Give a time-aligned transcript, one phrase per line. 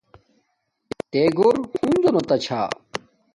[1.11, 2.61] تے گھور ہنزو نا تا چھا